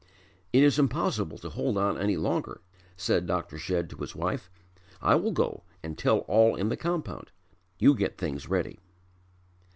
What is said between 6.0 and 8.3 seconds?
all in the compound. You get